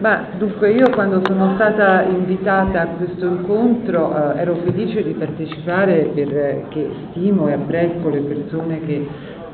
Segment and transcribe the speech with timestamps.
[0.00, 6.10] Ma dunque io quando sono stata invitata a questo incontro eh, ero felice di partecipare
[6.14, 9.06] perché stimo e apprezzo le persone che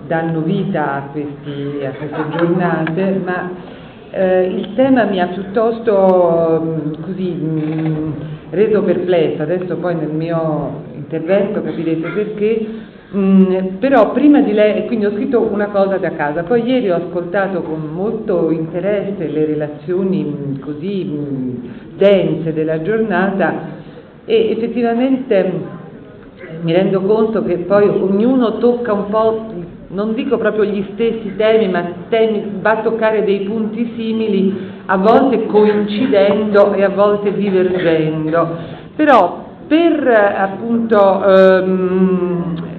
[0.06, 3.50] danno vita a, questi, a queste giornate, ma
[4.10, 8.12] eh, il tema mi ha piuttosto mh, mm, così, mh, mm,
[8.50, 12.66] reso perplessa, adesso poi nel mio intervento capirete perché,
[13.16, 16.96] Mm, però prima di lei, quindi ho scritto una cosa da casa, poi ieri ho
[16.96, 23.54] ascoltato con molto interesse le relazioni mh, così mh, dense della giornata
[24.26, 29.46] e effettivamente mh, mi rendo conto che poi ognuno tocca un po',
[29.88, 34.98] non dico proprio gli stessi temi, ma temi, va a toccare dei punti simili, a
[34.98, 38.74] volte coincidendo e a volte divergendo.
[38.94, 42.74] Però per appunto ehm,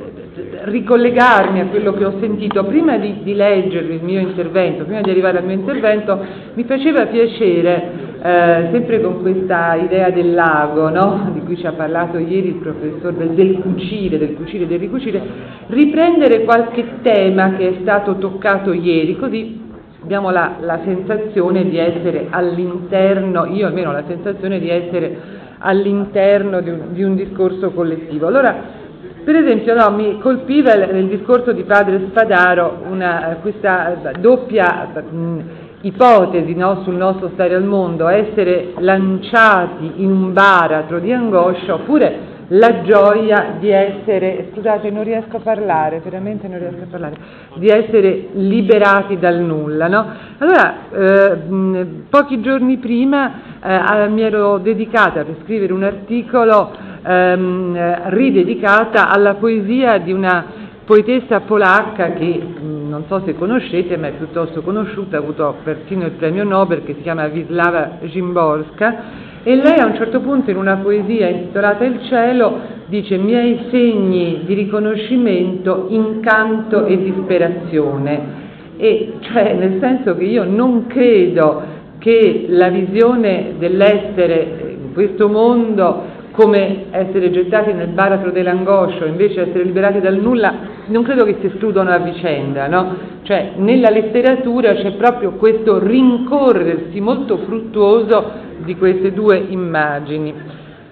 [0.67, 5.09] ricollegarmi a quello che ho sentito prima di, di, leggervi il mio intervento, prima di
[5.09, 6.19] arrivare al mio intervento,
[6.53, 11.31] mi faceva piacere, eh, sempre con questa idea del lago, no?
[11.33, 14.79] di cui ci ha parlato ieri il professor del, del cucire, del cucire e del
[14.79, 15.21] ricucire,
[15.67, 19.65] riprendere qualche tema che è stato toccato ieri, così
[20.03, 26.61] abbiamo la, la sensazione di essere all'interno, io almeno ho la sensazione di essere all'interno
[26.61, 28.27] di un, di un discorso collettivo.
[28.27, 28.85] Allora,
[29.27, 35.39] per esempio no, mi colpiva nel discorso di padre Spadaro una, questa doppia mh,
[35.81, 42.36] ipotesi no, sul nostro stare al mondo, essere lanciati in un baratro di angoscia oppure
[42.49, 47.15] la gioia di essere, scusate non riesco a parlare, veramente non riesco a parlare,
[47.55, 49.87] di essere liberati dal nulla.
[49.87, 50.05] No?
[50.37, 53.31] Allora, eh, pochi giorni prima
[53.61, 56.71] eh, mi ero dedicata per scrivere un articolo
[57.03, 64.11] ehm, ridedicata alla poesia di una poetessa polacca che non so se conoscete, ma è
[64.11, 68.95] piuttosto conosciuta, ha avuto persino il premio Nobel, che si chiama Wisława Szymborska,
[69.47, 74.41] e lei a un certo punto in una poesia intitolata Il cielo dice miei segni
[74.43, 78.19] di riconoscimento, incanto e disperazione.
[78.75, 81.61] E cioè nel senso che io non credo
[81.97, 89.43] che la visione dell'essere in questo mondo come essere gettati nel baratro dell'angoscia o invece
[89.43, 90.53] essere liberati dal nulla,
[90.87, 92.95] non credo che si escludano a vicenda, no?
[93.21, 100.33] Cioè, nella letteratura c'è proprio questo rincorrersi molto fruttuoso di queste due immagini.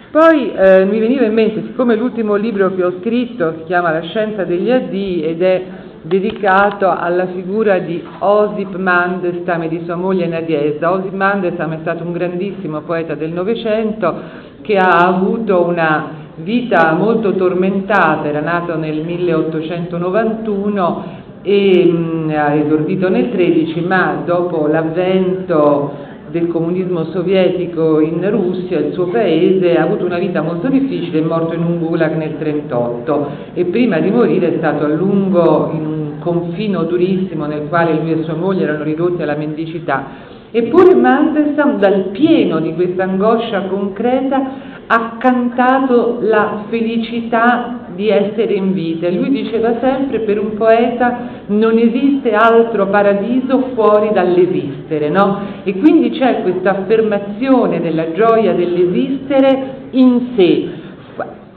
[0.10, 4.00] Poi eh, mi veniva in mente, siccome l'ultimo libro che ho scritto si chiama La
[4.00, 5.64] scienza degli addii ed è
[6.04, 10.90] dedicato alla figura di Osip Mandelstam e di sua moglie Nadiesa.
[10.90, 14.22] Osip Mandelstam è stato un grandissimo poeta del Novecento
[14.62, 23.10] che ha avuto una vita molto tormentata, era nato nel 1891 e mh, ha esordito
[23.10, 26.05] nel 13, ma dopo l'avvento
[26.36, 31.22] del comunismo sovietico in Russia, il suo paese, ha avuto una vita molto difficile, è
[31.22, 35.86] morto in un gulag nel 1938 e prima di morire è stato a lungo in
[35.86, 40.34] un confino durissimo nel quale lui e sua moglie erano ridotti alla mendicità.
[40.52, 48.74] Eppure Mandelstam, dal pieno di questa angoscia concreta, ha cantato la felicità di essere in
[48.74, 49.10] vita.
[49.10, 55.40] Lui diceva sempre, per un poeta non esiste altro paradiso fuori dall'esistere, no?
[55.64, 60.70] E quindi c'è questa affermazione della gioia dell'esistere in sé,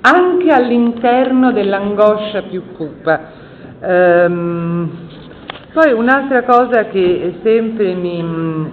[0.00, 3.46] anche all'interno dell'angoscia più cupa.
[3.80, 4.90] Um,
[5.72, 8.20] poi un'altra cosa che sempre mi,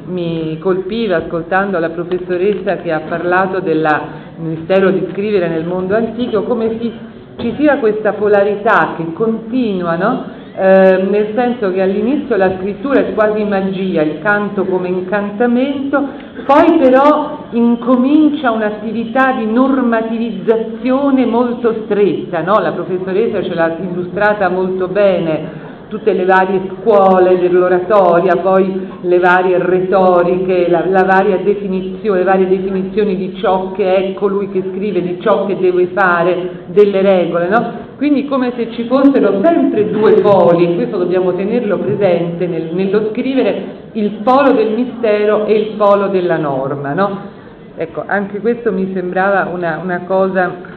[0.06, 3.88] mi, colpiva ascoltando la professoressa che ha parlato del
[4.38, 6.92] Ministero di scrivere nel mondo antico, come si,
[7.38, 10.24] ci sia questa polarità che continua, no?
[10.58, 16.08] eh, nel senso che all'inizio la scrittura è quasi magia, il canto come incantamento,
[16.46, 22.60] poi però incomincia un'attività di normativizzazione molto stretta, no?
[22.60, 29.58] la professoressa ce l'ha illustrata molto bene tutte le varie scuole dell'oratoria, poi le varie
[29.60, 35.20] retoriche, la, la varia le varie definizioni di ciò che è colui che scrive, di
[35.22, 37.84] ciò che deve fare, delle regole, no?
[37.98, 43.10] Quindi come se ci fossero sempre due poli, e questo dobbiamo tenerlo presente nel, nello
[43.12, 47.34] scrivere, il polo del mistero e il polo della norma, no?
[47.78, 50.75] Ecco, anche questo mi sembrava una, una cosa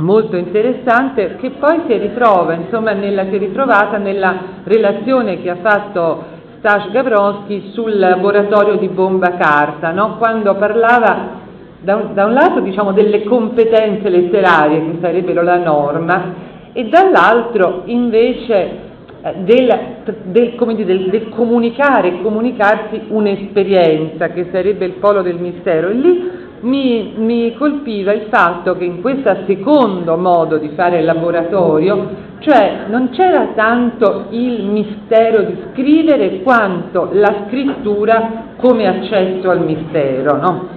[0.00, 5.56] molto interessante che poi si ritrova, insomma, nella, si è ritrovata nella relazione che ha
[5.62, 10.16] fatto Stash Gavronski sul laboratorio di bomba carta, no?
[10.18, 11.38] quando parlava
[11.80, 16.34] da un, da un lato diciamo, delle competenze letterarie che sarebbero la norma
[16.72, 18.88] e dall'altro invece
[19.22, 19.78] eh, del,
[20.24, 25.94] del, dire, del, del comunicare e comunicarsi un'esperienza che sarebbe il polo del mistero e
[25.94, 26.30] lì
[26.60, 32.86] mi, mi, colpiva il fatto che in questo secondo modo di fare il laboratorio, cioè
[32.88, 40.36] non c'era tanto il mistero di scrivere quanto la scrittura come accesso al mistero.
[40.36, 40.68] No?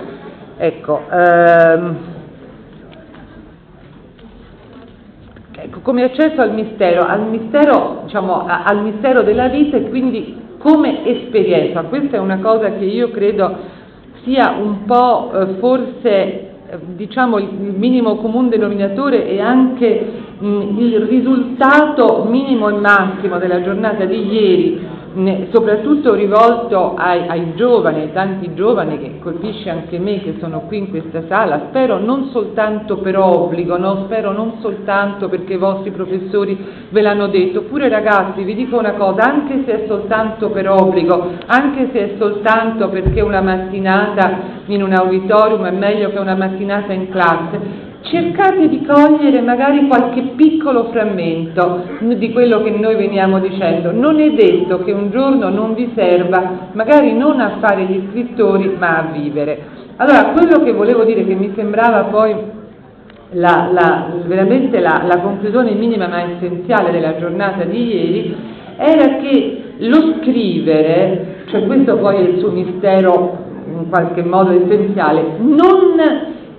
[0.58, 1.98] Ecco, ehm,
[5.58, 11.06] ecco, come accesso al mistero, al mistero, diciamo, al mistero della vita e quindi come
[11.06, 11.82] esperienza.
[11.84, 13.82] Questa è una cosa che io credo
[14.24, 21.00] sia un po' eh, forse eh, diciamo il minimo comune denominatore e anche mh, il
[21.02, 24.88] risultato minimo e massimo della giornata di ieri
[25.52, 30.80] soprattutto rivolto ai, ai, giovani, ai tanti giovani che colpisce anche me che sono qui
[30.80, 34.06] in questa sala, spero non soltanto per obbligo, no?
[34.06, 36.58] spero non soltanto perché i vostri professori
[36.90, 41.32] ve l'hanno detto, pure ragazzi vi dico una cosa, anche se è soltanto per obbligo,
[41.46, 46.92] anche se è soltanto perché una mattinata in un auditorium è meglio che una mattinata
[46.92, 53.92] in classe, cercate di cogliere magari qualche piccolo frammento di quello che noi veniamo dicendo.
[53.92, 58.76] Non è detto che un giorno non vi serva, magari non a fare gli scrittori,
[58.78, 59.82] ma a vivere.
[59.98, 62.36] Allora, quello che volevo dire, che mi sembrava poi
[63.32, 68.36] la, la, veramente la, la conclusione minima ma essenziale della giornata di ieri,
[68.78, 75.38] era che lo scrivere, cioè questo poi è il suo mistero in qualche modo essenziale,
[75.40, 75.96] non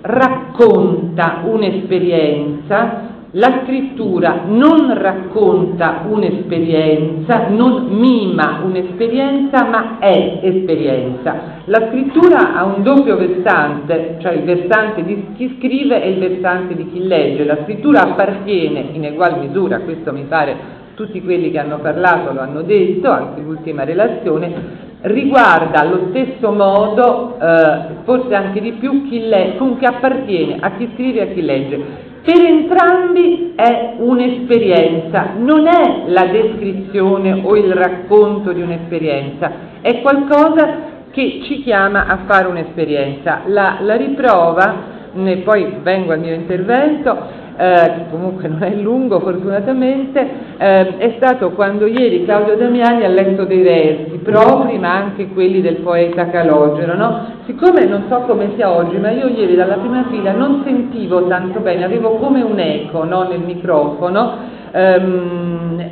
[0.05, 11.35] racconta un'esperienza, la scrittura non racconta un'esperienza, non mima un'esperienza, ma è esperienza.
[11.65, 16.75] La scrittura ha un doppio versante, cioè il versante di chi scrive e il versante
[16.75, 17.43] di chi legge.
[17.43, 22.39] La scrittura appartiene in egual misura, questo mi pare tutti quelli che hanno parlato lo
[22.39, 29.27] hanno detto, anche l'ultima relazione, riguarda allo stesso modo, eh, forse anche di più, chi
[29.27, 32.13] le, comunque appartiene a chi scrive e a chi legge.
[32.23, 40.93] Per entrambi è un'esperienza, non è la descrizione o il racconto di un'esperienza, è qualcosa
[41.11, 43.41] che ci chiama a fare un'esperienza.
[43.45, 50.29] La, la riprova, e poi vengo al mio intervento, eh, comunque non è lungo fortunatamente,
[50.57, 55.61] eh, è stato quando ieri Claudio Damiani ha letto dei versi propri ma anche quelli
[55.61, 56.95] del poeta Calogero.
[56.95, 57.25] No?
[57.45, 61.59] Siccome non so come sia oggi, ma io ieri dalla prima fila non sentivo tanto
[61.59, 64.33] bene, avevo come un eco no, nel microfono,
[64.71, 65.89] ehm,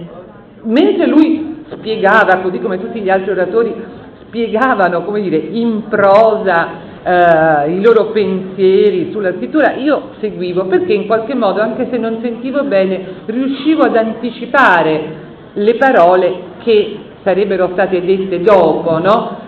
[0.63, 3.73] mentre lui spiegava, così come tutti gli altri oratori,
[4.25, 11.05] spiegavano, come dire, in prosa eh, i loro pensieri sulla scrittura, io seguivo perché in
[11.05, 15.21] qualche modo, anche se non sentivo bene, riuscivo ad anticipare
[15.53, 16.33] le parole
[16.63, 19.41] che sarebbero state dette dopo, no?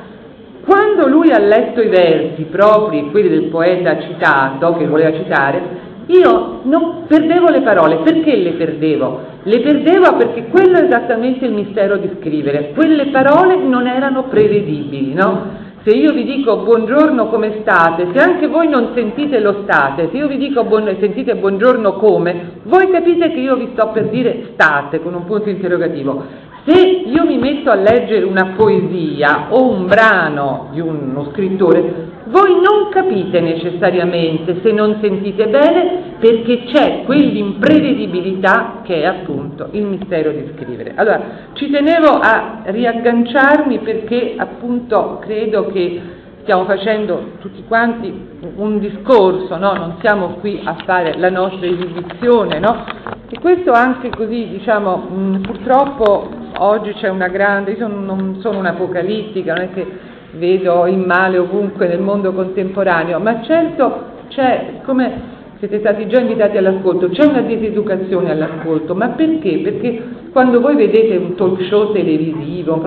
[0.65, 6.59] Quando lui ha letto i versi propri, quelli del poeta citato, che voleva citare, io
[6.63, 9.33] non perdevo le parole, perché le perdevo?
[9.43, 15.13] Le perdevo perché quello è esattamente il mistero di scrivere, quelle parole non erano prevedibili,
[15.13, 15.54] no?
[15.85, 20.17] Se io vi dico buongiorno come state, se anche voi non sentite lo state, se
[20.17, 24.49] io vi dico buon, sentite buongiorno come, voi capite che io vi sto per dire
[24.53, 26.23] state con un punto interrogativo.
[26.65, 32.59] Se io mi metto a leggere una poesia o un brano di uno scrittore, voi
[32.59, 40.31] non capite necessariamente se non sentite bene perché c'è quell'imprevedibilità che è appunto il mistero
[40.31, 40.91] di scrivere.
[40.95, 41.21] Allora,
[41.53, 46.01] ci tenevo a riagganciarmi perché appunto credo che
[46.41, 48.13] stiamo facendo tutti quanti
[48.57, 49.73] un discorso, no?
[49.73, 52.83] non siamo qui a fare la nostra esibizione, no?
[53.29, 59.53] e questo anche così, diciamo, mh, purtroppo oggi c'è una grande, io non sono un'apocalittica,
[59.53, 60.04] non è che
[60.37, 66.57] vedo il male ovunque nel mondo contemporaneo, ma certo c'è, come siete stati già invitati
[66.57, 69.59] all'ascolto, c'è una diseducazione all'ascolto, ma perché?
[69.59, 72.81] Perché quando voi vedete un talk show televisivo,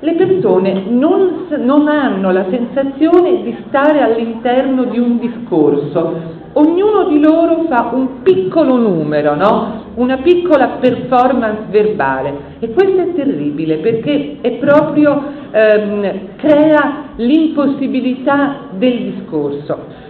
[0.00, 6.14] le persone non, non hanno la sensazione di stare all'interno di un discorso,
[6.52, 9.86] ognuno di loro fa un piccolo numero, no?
[9.98, 19.12] Una piccola performance verbale e questo è terribile perché è proprio ehm, crea l'impossibilità del
[19.12, 20.06] discorso.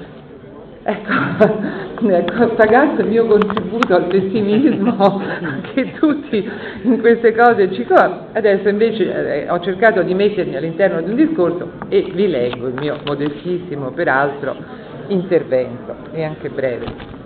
[0.82, 1.12] Ecco,
[2.08, 5.20] ecco, pagato il mio contributo al pessimismo
[5.74, 6.50] che tutti
[6.82, 11.72] in queste cose ci Adesso invece eh, ho cercato di mettermi all'interno di un discorso
[11.88, 14.54] e vi leggo il mio modestissimo, peraltro,
[15.08, 17.17] intervento, e anche breve.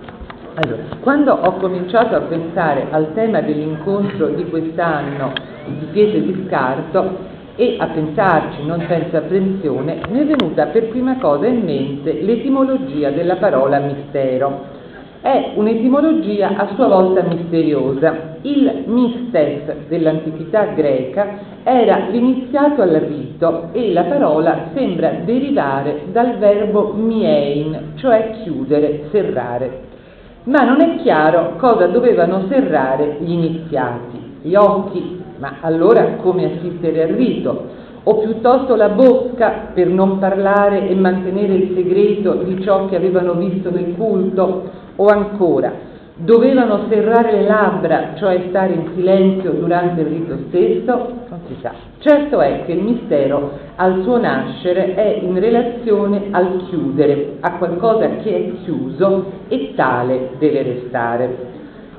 [0.55, 5.33] Allora, quando ho cominciato a pensare al tema dell'incontro di quest'anno
[5.65, 11.17] di pietre di scarto e a pensarci non senza apprensione, mi è venuta per prima
[11.19, 14.81] cosa in mente l'etimologia della parola mistero.
[15.23, 18.37] È un'etimologia a sua volta misteriosa.
[18.43, 26.93] Il mistes dell'antichità greca era l'iniziato al rito e la parola sembra derivare dal verbo
[26.93, 29.92] miein, cioè chiudere, serrare.
[30.45, 37.05] Ma non è chiaro cosa dovevano serrare gli iniziati, gli occhi, ma allora come assistere
[37.05, 37.81] al rito?
[38.03, 43.35] O piuttosto la bocca per non parlare e mantenere il segreto di ciò che avevano
[43.35, 44.71] visto nel culto?
[44.97, 45.73] O ancora,
[46.25, 50.93] Dovevano serrare le labbra, cioè stare in silenzio durante il rito stesso?
[51.29, 51.73] Non si sa.
[51.99, 58.09] Certo è che il mistero al suo nascere è in relazione al chiudere, a qualcosa
[58.23, 61.37] che è chiuso e tale deve restare.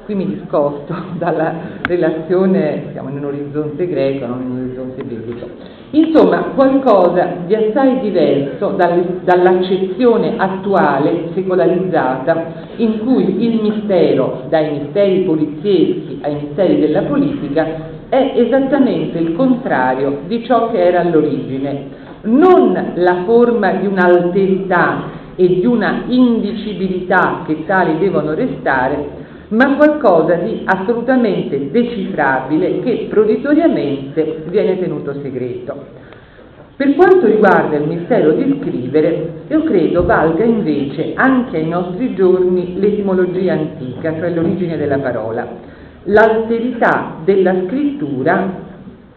[0.05, 5.47] Qui mi discosto dalla relazione, siamo in un orizzonte greco, non in un orizzonte biblico.
[5.95, 12.45] Insomma, qualcosa di assai diverso dall'accezione attuale, secolarizzata,
[12.77, 20.21] in cui il mistero, dai misteri polizieschi ai misteri della politica, è esattamente il contrario
[20.25, 22.01] di ciò che era all'origine.
[22.23, 29.22] Non la forma di un'alterità e di una indicibilità che tali devono restare,
[29.53, 36.01] ma qualcosa di assolutamente decifrabile che proditoriamente viene tenuto segreto.
[36.75, 42.79] Per quanto riguarda il mistero di scrivere, io credo valga invece anche ai nostri giorni
[42.79, 45.47] l'etimologia antica, cioè l'origine della parola.
[46.05, 48.49] L'alterità della scrittura,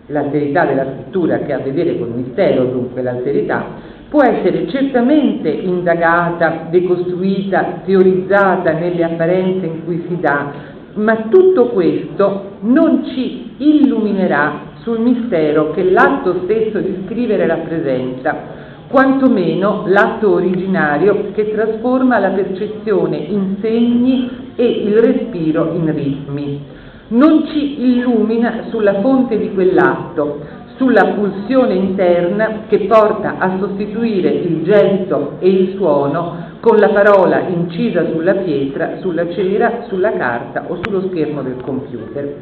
[0.09, 3.65] l'alterità della scrittura che ha a vedere con il mistero, dunque l'alterità,
[4.09, 10.53] può essere certamente indagata, decostruita, teorizzata nelle apparenze in cui si dà,
[10.95, 19.85] ma tutto questo non ci illuminerà sul mistero che l'atto stesso di scrivere rappresenta, quantomeno
[19.87, 26.61] l'atto originario che trasforma la percezione in segni e il respiro in ritmi.
[27.09, 30.41] Non ci illumina sulla fonte di quell'atto,
[30.77, 37.41] sulla pulsione interna che porta a sostituire il gesto e il suono con la parola
[37.47, 42.35] incisa sulla pietra, sulla cera, sulla carta o sullo schermo del computer.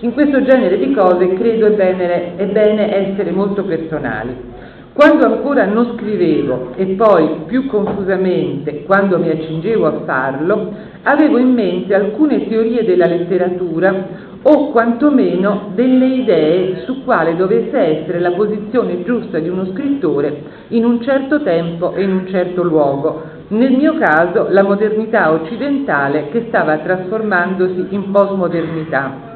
[0.00, 4.52] In questo genere di cose credo è bene, è bene essere molto personali.
[4.92, 11.52] Quando ancora non scrivevo e poi più confusamente quando mi accingevo a farlo, avevo in
[11.52, 19.02] mente alcune teorie della letteratura o quantomeno delle idee su quale dovesse essere la posizione
[19.02, 23.96] giusta di uno scrittore in un certo tempo e in un certo luogo, nel mio
[23.96, 29.32] caso la modernità occidentale che stava trasformandosi in postmodernità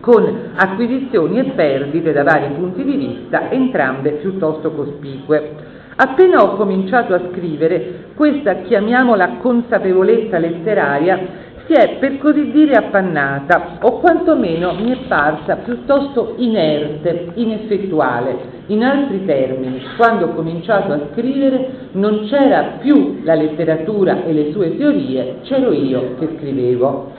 [0.00, 5.72] con acquisizioni e perdite da vari punti di vista, entrambe piuttosto cospicue.
[5.96, 11.18] Appena ho cominciato a scrivere, questa chiamiamola consapevolezza letteraria
[11.66, 18.52] si è per così dire appannata o quantomeno mi è parsa piuttosto inerte, ineffettuale.
[18.66, 24.52] In altri termini, quando ho cominciato a scrivere non c'era più la letteratura e le
[24.52, 27.12] sue teorie, c'ero io che scrivevo.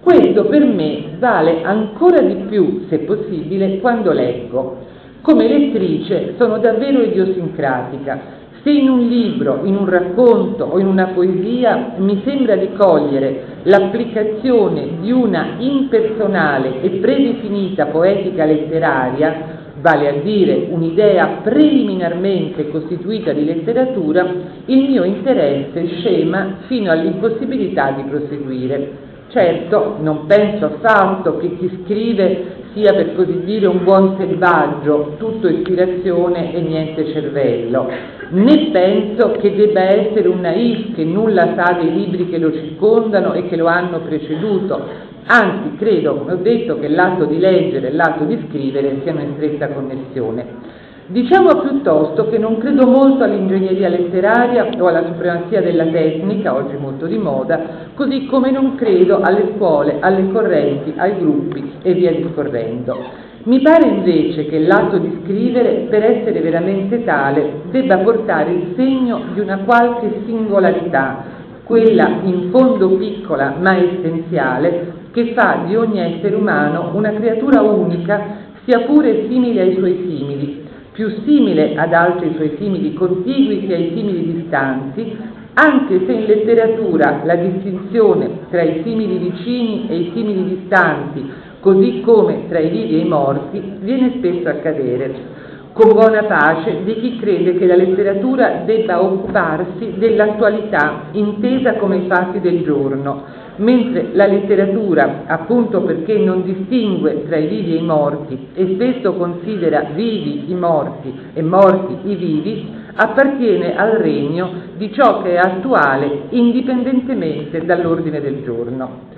[0.00, 4.78] Questo per me vale ancora di più, se possibile, quando leggo.
[5.20, 11.08] Come lettrice sono davvero idiosincratica, se in un libro, in un racconto o in una
[11.08, 20.12] poesia mi sembra di cogliere l'applicazione di una impersonale e predefinita poetica letteraria, vale a
[20.22, 24.26] dire un'idea preliminarmente costituita di letteratura,
[24.66, 29.08] il mio interesse scema fino all'impossibilità di proseguire.
[29.28, 35.48] Certo, non penso affatto che chi scrive sia per così dire un buon selvaggio, tutto
[35.48, 37.88] ispirazione e niente cervello,
[38.30, 43.32] né penso che debba essere un naif che nulla sa dei libri che lo circondano
[43.32, 44.80] e che lo hanno preceduto,
[45.26, 49.32] anzi credo, come ho detto, che l'atto di leggere e l'atto di scrivere siano in
[49.36, 50.78] stretta connessione.
[51.10, 57.06] Diciamo piuttosto che non credo molto all'ingegneria letteraria o alla supremazia della tecnica, oggi molto
[57.06, 62.96] di moda, così come non credo alle scuole, alle correnti, ai gruppi e via discorrendo.
[63.42, 69.20] Mi pare invece che l'atto di scrivere, per essere veramente tale, debba portare il segno
[69.34, 71.24] di una qualche singolarità,
[71.64, 78.48] quella in fondo piccola ma essenziale, che fa di ogni essere umano una creatura unica,
[78.64, 80.49] sia pure simile ai suoi simili,
[80.92, 85.16] più simile ad altri suoi simili contigui che ai simili distanti,
[85.54, 91.30] anche se in letteratura la distinzione tra i simili vicini e i simili distanti,
[91.60, 96.82] così come tra i vivi e i morti, viene spesso a cadere con buona pace
[96.82, 103.22] di chi crede che la letteratura debba occuparsi dell'attualità intesa come i fatti del giorno,
[103.60, 109.14] mentre la letteratura, appunto perché non distingue tra i vivi e i morti e spesso
[109.14, 115.36] considera vivi i morti e morti i vivi, appartiene al regno di ciò che è
[115.36, 119.08] attuale indipendentemente dall'ordine del giorno.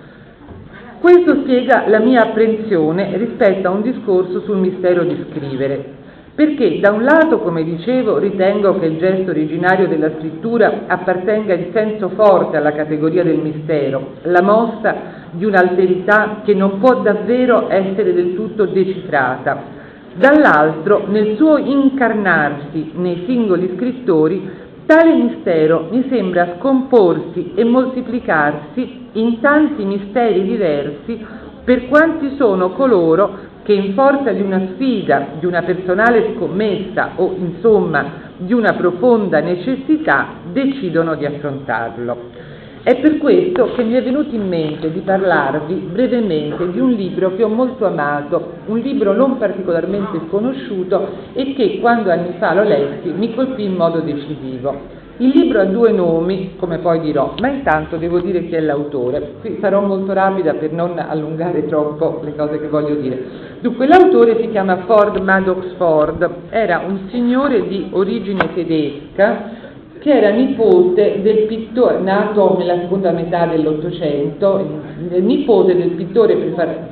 [1.00, 6.00] Questo spiega la mia apprensione rispetto a un discorso sul mistero di scrivere,
[6.34, 11.72] perché da un lato, come dicevo, ritengo che il gesto originario della scrittura appartenga in
[11.72, 14.94] senso forte alla categoria del mistero, la mossa
[15.32, 19.80] di un'alterità che non può davvero essere del tutto decifrata.
[20.14, 24.48] Dall'altro, nel suo incarnarsi nei singoli scrittori,
[24.86, 31.24] tale mistero mi sembra scomporsi e moltiplicarsi in tanti misteri diversi
[31.64, 37.34] per quanti sono coloro che in forza di una sfida, di una personale scommessa o
[37.38, 42.50] insomma di una profonda necessità decidono di affrontarlo.
[42.82, 47.36] È per questo che mi è venuto in mente di parlarvi brevemente di un libro
[47.36, 52.64] che ho molto amato, un libro non particolarmente sconosciuto e che quando anni fa lo
[52.64, 55.01] lessi mi colpì in modo decisivo.
[55.18, 59.34] Il libro ha due nomi, come poi dirò, ma intanto devo dire chi è l'autore.
[59.40, 63.50] Qui sarò molto rapida per non allungare troppo le cose che voglio dire.
[63.60, 69.60] Dunque, l'autore si chiama Ford Maddox Ford, era un signore di origine tedesca
[69.98, 74.80] che era nipote del pittore, nato nella seconda metà dell'Ottocento,
[75.20, 76.34] nipote del pittore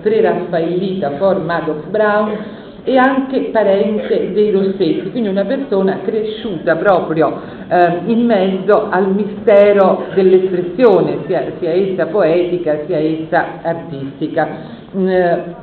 [0.01, 2.39] preraffaellita Ford Maddox Brown,
[2.85, 10.07] e anche parente dei Rossetti, quindi una persona cresciuta proprio eh, in mezzo al mistero
[10.15, 14.79] dell'espressione, sia, sia essa poetica sia essa artistica.
[14.97, 15.09] Mm,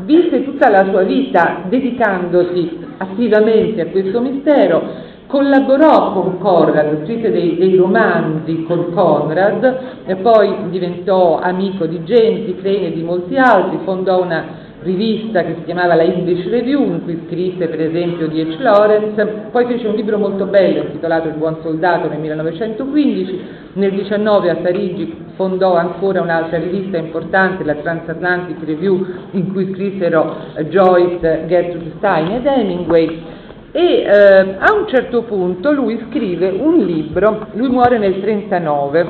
[0.05, 4.81] visse tutta la sua vita dedicandosi attivamente a questo mistero,
[5.27, 12.87] collaborò con Conrad, scrisse dei, dei, romanzi con Conrad, poi diventò amico di di Crane
[12.87, 17.23] e di molti altri, fondò una rivista che si chiamava la English Review, in cui
[17.27, 18.59] scrisse per esempio D.H.
[18.59, 23.39] Lawrence, poi fece un libro molto bello intitolato Il buon soldato nel 1915,
[23.73, 30.35] nel 19 a Parigi fondò ancora un'altra rivista importante, la Transatlantic Review, in cui scrissero
[30.69, 33.23] Joyce, Gertrude Stein ed Hemingway,
[33.71, 39.07] e eh, a un certo punto lui scrive un libro, lui muore nel 1939,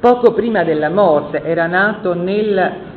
[0.00, 2.96] poco prima della morte, era nato nel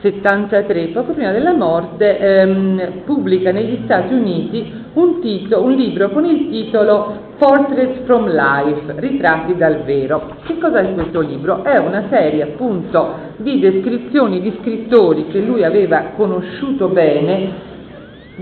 [0.00, 6.24] 73, poco prima della morte, ehm, pubblica negli Stati Uniti un, titolo, un, libro con
[6.24, 10.36] il titolo Portraits from Life, ritratti dal vero.
[10.44, 11.62] Che cos'è questo libro?
[11.64, 17.68] È una serie appunto di descrizioni di scrittori che lui aveva conosciuto bene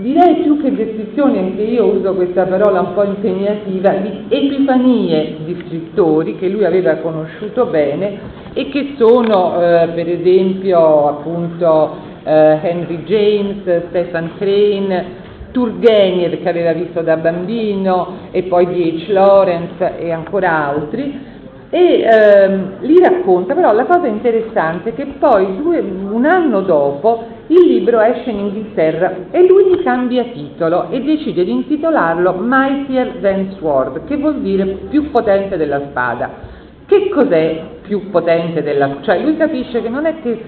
[0.01, 5.61] direi più che descrizioni, anche io uso questa parola un po' impegnativa, di epifanie di
[5.65, 11.95] scrittori che lui aveva conosciuto bene e che sono eh, per esempio appunto
[12.25, 19.13] eh, Henry James, Stefan Crane, Turgenev che aveva visto da bambino e poi D.H.
[19.13, 21.37] Lawrence e ancora altri
[21.69, 27.27] e ehm, li racconta, però la cosa interessante è che poi due, un anno dopo
[27.47, 33.19] il libro esce in Inghilterra e lui gli cambia titolo e decide di intitolarlo Mightier
[33.21, 36.57] Than Sword, che vuol dire più potente della spada.
[36.89, 38.97] Che cos'è più potente della?
[39.01, 40.43] Cioè lui capisce che non è che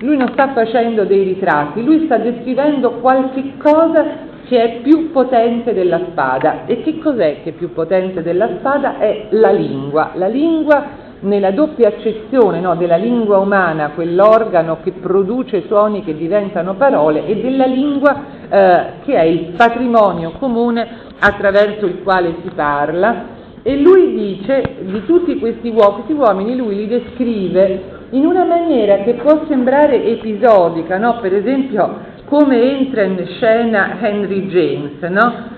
[0.00, 4.04] lui non sta facendo dei ritratti, lui sta descrivendo qualche cosa
[4.44, 6.66] che è più potente della spada.
[6.66, 8.98] E che cos'è che è più potente della spada?
[8.98, 10.10] È la lingua.
[10.14, 10.84] La lingua
[11.20, 17.40] nella doppia accezione no, della lingua umana, quell'organo che produce suoni che diventano parole, e
[17.40, 20.88] della lingua eh, che è il patrimonio comune
[21.20, 23.33] attraverso il quale si parla.
[23.66, 29.46] E lui dice di tutti questi uomini, lui li descrive in una maniera che può
[29.48, 31.18] sembrare episodica, no?
[31.20, 35.52] per esempio come entra in scena Henry James, no?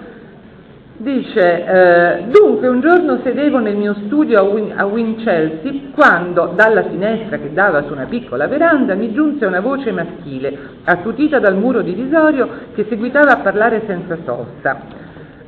[0.99, 6.85] Dice, eh, dunque un giorno sedevo nel mio studio a, Win- a Winchelsea quando dalla
[6.85, 11.83] finestra che dava su una piccola veranda mi giunse una voce maschile, attutita dal muro
[11.83, 14.81] divisorio, che seguitava a parlare senza sosta.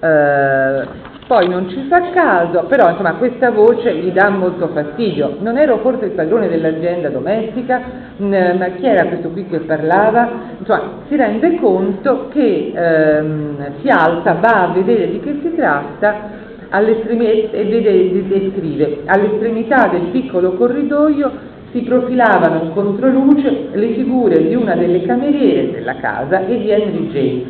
[0.01, 5.37] Eh, poi non ci fa caso, però insomma questa voce gli dà molto fastidio.
[5.41, 7.83] Non ero forse il padrone dell'azienda domestica,
[8.17, 10.31] ma chi era questo qui che parlava?
[10.59, 16.47] Insomma, si rende conto che ehm, si alza, va a vedere di che si tratta
[16.71, 24.75] e vede, descrive, all'estremità del piccolo corridoio si profilavano in controluce le figure di una
[24.75, 27.47] delle cameriere della casa e di Henry James.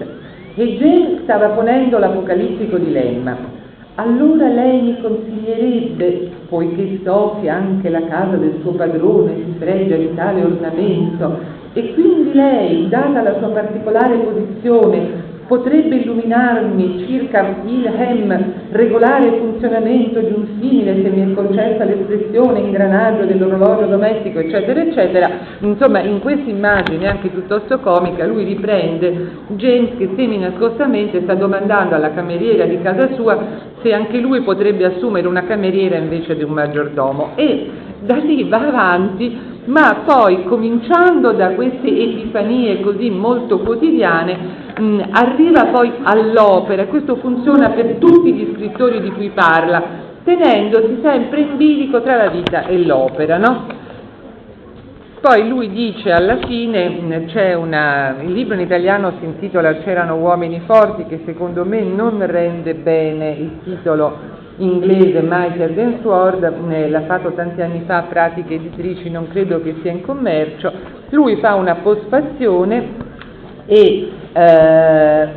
[0.56, 3.57] E James stava ponendo l'apocalittico dilemma.
[4.00, 9.96] Allora lei mi consiglierebbe, poiché so che anche la casa del suo padrone si fregia
[9.96, 11.36] di tale ornamento,
[11.72, 15.17] e quindi lei, data la sua particolare posizione,
[15.48, 22.60] potrebbe illuminarmi circa il hem, regolare funzionamento di un simile, se mi è concessa l'espressione,
[22.60, 25.30] ingranaggio dell'orologio domestico, eccetera, eccetera.
[25.60, 32.12] Insomma, in questa immagine, anche piuttosto comica, lui riprende James che semi-nascostamente sta domandando alla
[32.12, 37.30] cameriera di casa sua se anche lui potrebbe assumere una cameriera invece di un maggiordomo.
[37.36, 45.08] E da lì va avanti ma poi cominciando da queste epifanie così molto quotidiane mh,
[45.10, 49.82] arriva poi all'opera, questo funziona per tutti gli scrittori di cui parla,
[50.24, 53.86] tenendosi sempre in bilico tra la vita e l'opera, no?
[55.20, 60.62] Poi lui dice alla fine, c'è una, il libro in italiano si intitola C'erano uomini
[60.64, 67.32] forti, che secondo me non rende bene il titolo inglese Michael Densword, eh, l'ha fatto
[67.32, 70.72] tanti anni fa, pratiche editrici, non credo che sia in commercio,
[71.10, 73.07] lui fa una postfazione
[73.68, 75.28] e eh,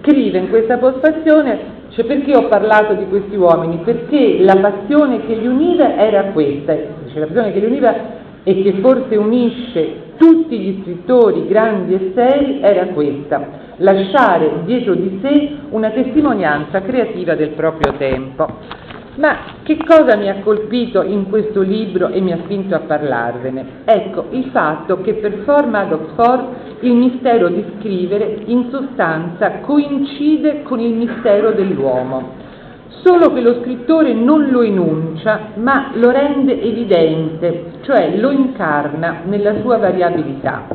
[0.00, 3.78] scrive in questa postfazione cioè perché ho parlato di questi uomini?
[3.82, 7.94] Perché la passione che li univa era questa, cioè la passione che li univa
[8.42, 15.20] e che forse unisce tutti gli scrittori grandi e seri era questa, lasciare dietro di
[15.22, 18.46] sé una testimonianza creativa del proprio tempo.
[19.16, 23.82] Ma che cosa mi ha colpito in questo libro e mi ha spinto a parlarvene?
[23.84, 26.44] Ecco, il fatto che per forma ad Oxford
[26.80, 32.44] il mistero di scrivere in sostanza coincide con il mistero dell'uomo
[33.06, 39.60] solo che lo scrittore non lo enuncia, ma lo rende evidente, cioè lo incarna nella
[39.60, 40.66] sua variabilità.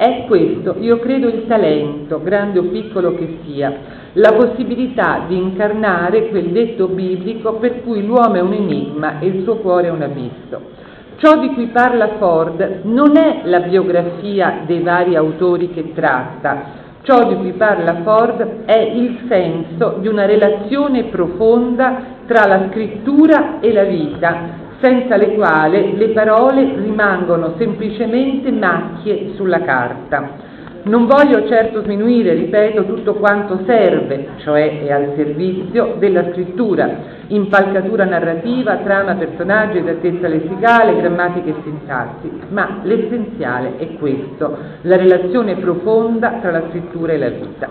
[0.00, 3.70] È questo, io credo, il talento, grande o piccolo che sia,
[4.14, 9.42] la possibilità di incarnare quel detto biblico per cui l'uomo è un enigma e il
[9.42, 10.70] suo cuore è un abisso.
[11.16, 17.26] Ciò di cui parla Ford non è la biografia dei vari autori che tratta, Ciò
[17.28, 23.72] di cui parla Ford è il senso di una relazione profonda tra la scrittura e
[23.72, 30.48] la vita, senza le quali le parole rimangono semplicemente macchie sulla carta.
[30.82, 36.88] Non voglio certo sminuire, ripeto, tutto quanto serve, cioè è al servizio della scrittura,
[37.26, 45.56] impalcatura narrativa, trama, personaggi, esattezza lessicale, grammatica e sintassi, ma l'essenziale è questo, la relazione
[45.56, 47.68] profonda tra la scrittura e la vita.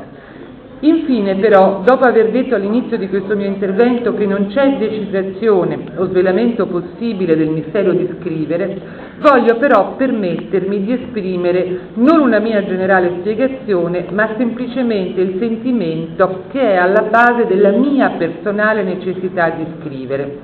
[0.82, 6.06] Infine però, dopo aver detto all'inizio di questo mio intervento che non c'è decifrazione o
[6.06, 8.80] svelamento possibile del mistero di scrivere,
[9.20, 16.62] voglio però permettermi di esprimere non una mia generale spiegazione, ma semplicemente il sentimento che
[16.62, 20.38] è alla base della mia personale necessità di scrivere.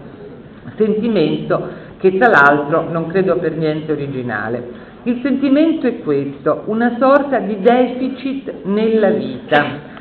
[0.76, 4.84] Sentimento che tra l'altro non credo per niente originale.
[5.04, 9.94] Il sentimento è questo, una sorta di deficit nella vita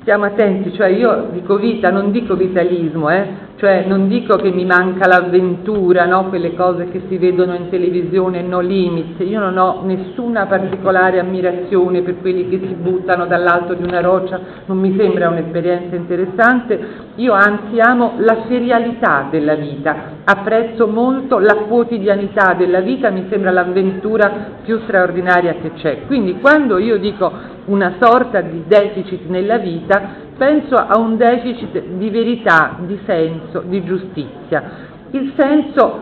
[0.00, 3.48] stiamo attenti, cioè io dico vita, non dico vitalismo, eh?
[3.60, 6.30] Cioè non dico che mi manca l'avventura, no?
[6.30, 12.00] quelle cose che si vedono in televisione, no limit, io non ho nessuna particolare ammirazione
[12.00, 16.80] per quelli che si buttano dall'alto di una roccia, non mi sembra un'esperienza interessante,
[17.16, 19.94] io anzi amo la serialità della vita,
[20.24, 24.32] apprezzo molto la quotidianità della vita, mi sembra l'avventura
[24.64, 26.06] più straordinaria che c'è.
[26.06, 27.30] Quindi quando io dico
[27.66, 33.84] una sorta di deficit nella vita, penso a un deficit di verità, di senso, di
[33.84, 34.62] giustizia.
[35.10, 35.98] Il senso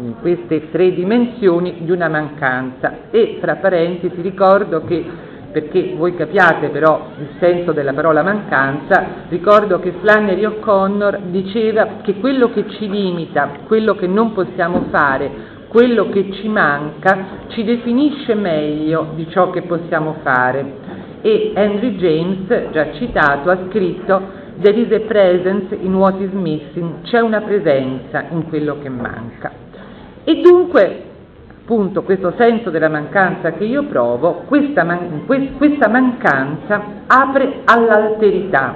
[0.00, 5.04] in queste tre dimensioni di una mancanza e fra parentesi ricordo che
[5.52, 12.14] perché voi capiate però il senso della parola mancanza, ricordo che Flannery O'Connor diceva che
[12.14, 15.30] quello che ci limita, quello che non possiamo fare,
[15.68, 22.70] quello che ci manca, ci definisce meglio di ciò che possiamo fare e Henry James,
[22.70, 28.24] già citato, ha scritto There is a presence in what is missing, c'è una presenza
[28.30, 29.52] in quello che manca.
[30.24, 31.02] E dunque,
[31.60, 38.74] appunto, questo senso della mancanza che io provo, questa, man- questa mancanza apre all'alterità,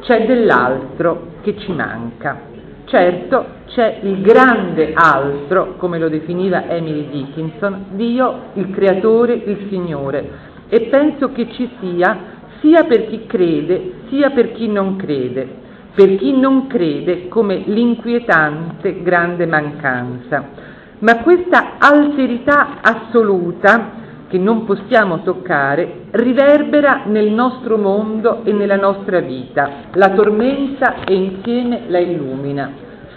[0.00, 2.54] c'è dell'altro che ci manca.
[2.84, 10.45] Certo, c'è il grande altro, come lo definiva Emily Dickinson, Dio, il creatore, il Signore,
[10.68, 15.64] e penso che ci sia sia per chi crede sia per chi non crede.
[15.96, 20.44] per chi non crede come l'inquietante grande mancanza.
[20.98, 29.20] Ma questa alterità assoluta che non possiamo toccare riverbera nel nostro mondo e nella nostra
[29.20, 32.70] vita, la tormenta e insieme la illumina.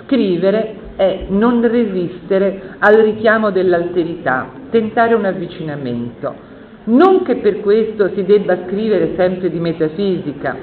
[0.03, 6.48] Scrivere è non resistere al richiamo dell'alterità, tentare un avvicinamento.
[6.85, 10.55] Non che per questo si debba scrivere sempre di metafisica,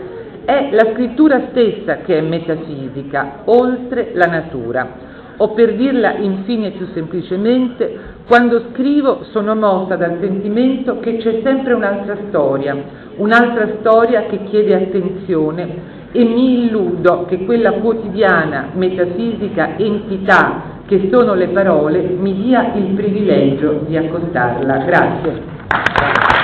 [0.45, 5.05] è la scrittura stessa che è metafisica, oltre la natura.
[5.39, 11.75] O per dirla infine più semplicemente, quando scrivo sono mossa dal sentimento che c'è sempre
[11.75, 12.75] un'altra storia,
[13.17, 21.35] un'altra storia che chiede attenzione e mi illudo che quella quotidiana metafisica entità che sono
[21.35, 24.79] le parole mi dia il privilegio di accostarla.
[24.79, 25.56] Grazie.
[25.71, 26.36] Obrigado.